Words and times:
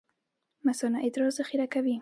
مثانه 0.69 0.99
ادرار 1.05 1.29
ذخیره 1.29 1.65
کوي 1.73 1.89